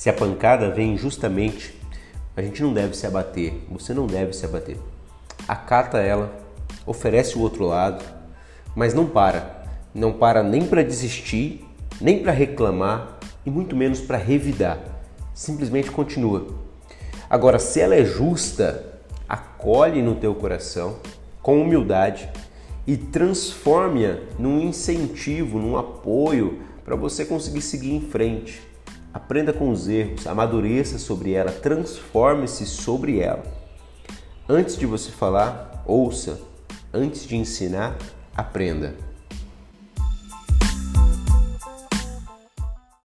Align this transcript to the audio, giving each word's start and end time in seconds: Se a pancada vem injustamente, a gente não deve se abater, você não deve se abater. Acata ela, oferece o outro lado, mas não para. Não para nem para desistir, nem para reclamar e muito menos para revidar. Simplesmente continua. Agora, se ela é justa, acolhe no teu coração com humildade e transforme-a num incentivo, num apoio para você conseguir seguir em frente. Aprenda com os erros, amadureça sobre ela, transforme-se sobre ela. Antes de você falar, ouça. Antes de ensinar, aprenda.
Se 0.00 0.08
a 0.08 0.14
pancada 0.14 0.70
vem 0.70 0.94
injustamente, 0.94 1.78
a 2.34 2.40
gente 2.40 2.62
não 2.62 2.72
deve 2.72 2.96
se 2.96 3.06
abater, 3.06 3.52
você 3.70 3.92
não 3.92 4.06
deve 4.06 4.32
se 4.32 4.46
abater. 4.46 4.78
Acata 5.46 5.98
ela, 5.98 6.32
oferece 6.86 7.36
o 7.36 7.42
outro 7.42 7.66
lado, 7.66 8.02
mas 8.74 8.94
não 8.94 9.04
para. 9.06 9.62
Não 9.94 10.14
para 10.14 10.42
nem 10.42 10.64
para 10.64 10.82
desistir, 10.82 11.66
nem 12.00 12.22
para 12.22 12.32
reclamar 12.32 13.18
e 13.44 13.50
muito 13.50 13.76
menos 13.76 14.00
para 14.00 14.16
revidar. 14.16 14.78
Simplesmente 15.34 15.90
continua. 15.90 16.46
Agora, 17.28 17.58
se 17.58 17.78
ela 17.78 17.94
é 17.94 18.02
justa, 18.02 19.02
acolhe 19.28 20.00
no 20.00 20.14
teu 20.14 20.34
coração 20.34 20.96
com 21.42 21.60
humildade 21.60 22.26
e 22.86 22.96
transforme-a 22.96 24.16
num 24.38 24.62
incentivo, 24.62 25.58
num 25.58 25.76
apoio 25.76 26.62
para 26.86 26.96
você 26.96 27.22
conseguir 27.22 27.60
seguir 27.60 27.92
em 27.92 28.00
frente. 28.00 28.69
Aprenda 29.12 29.52
com 29.52 29.70
os 29.70 29.88
erros, 29.88 30.26
amadureça 30.26 30.98
sobre 30.98 31.32
ela, 31.32 31.50
transforme-se 31.50 32.64
sobre 32.64 33.18
ela. 33.18 33.42
Antes 34.48 34.76
de 34.76 34.86
você 34.86 35.10
falar, 35.10 35.82
ouça. 35.86 36.40
Antes 36.92 37.26
de 37.26 37.36
ensinar, 37.36 37.96
aprenda. 38.36 39.09